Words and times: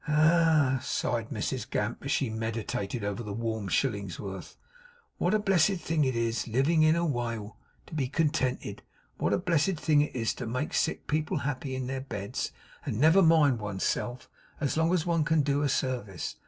'Ah!' 0.07 0.79
sighed 0.81 1.29
Mrs 1.29 1.69
Gamp, 1.69 2.03
as 2.03 2.11
she 2.11 2.27
meditated 2.31 3.03
over 3.03 3.21
the 3.21 3.33
warm 3.35 3.67
shilling's 3.67 4.19
worth, 4.19 4.57
'what 5.19 5.35
a 5.35 5.37
blessed 5.37 5.75
thing 5.77 6.05
it 6.05 6.15
is 6.15 6.47
living 6.47 6.81
in 6.81 6.95
a 6.95 7.05
wale 7.05 7.55
to 7.85 7.93
be 7.93 8.07
contented! 8.07 8.81
What 9.19 9.31
a 9.31 9.37
blessed 9.37 9.75
thing 9.79 10.01
it 10.01 10.15
is 10.15 10.33
to 10.33 10.47
make 10.47 10.73
sick 10.73 11.05
people 11.05 11.37
happy 11.37 11.75
in 11.75 11.85
their 11.85 12.01
beds, 12.01 12.51
and 12.83 12.99
never 12.99 13.21
mind 13.21 13.59
one's 13.59 13.83
self 13.83 14.27
as 14.59 14.75
long 14.75 14.91
as 14.91 15.05
one 15.05 15.23
can 15.23 15.43
do 15.43 15.61
a 15.61 15.69
service! 15.69 16.35